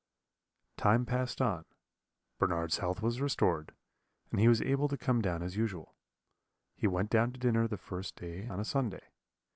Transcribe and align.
"Time 0.77 1.05
passed 1.05 1.39
on, 1.43 1.63
Bernard's 2.39 2.79
health 2.79 3.03
was 3.03 3.21
restored, 3.21 3.75
and 4.31 4.39
he 4.39 4.47
was 4.47 4.59
able 4.59 4.87
to 4.87 4.97
come 4.97 5.21
down 5.21 5.43
as 5.43 5.55
usual. 5.55 5.95
He 6.75 6.87
went 6.87 7.11
down 7.11 7.33
to 7.33 7.39
dinner 7.39 7.67
the 7.67 7.77
first 7.77 8.15
day 8.15 8.47
on 8.47 8.59
a 8.59 8.65
Sunday. 8.65 9.09